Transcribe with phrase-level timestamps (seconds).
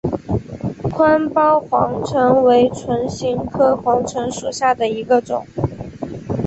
[0.91, 5.45] 宽苞黄芩为唇形科黄芩属下的一个种。